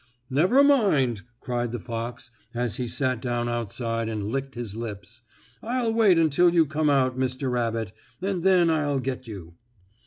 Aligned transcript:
"Never 0.31 0.63
mind," 0.63 1.21
cried 1.39 1.71
the 1.71 1.79
fox, 1.79 2.31
as 2.55 2.77
he 2.77 2.87
sat 2.87 3.21
down 3.21 3.47
outside 3.47 4.09
and 4.09 4.31
licked 4.31 4.55
his 4.55 4.75
lips. 4.75 5.21
"I'll 5.61 5.93
wait 5.93 6.17
until 6.17 6.49
you 6.55 6.65
come 6.65 6.89
out, 6.89 7.19
Mr. 7.19 7.51
Rabbit, 7.51 7.91
and 8.19 8.41
then 8.41 8.71
I'll 8.71 8.97
get 8.99 9.27
you." 9.27 9.53